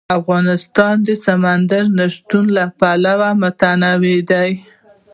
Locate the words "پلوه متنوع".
2.79-4.17